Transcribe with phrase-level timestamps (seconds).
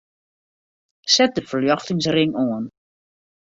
[1.17, 2.69] Set de ferljochtingsring oan.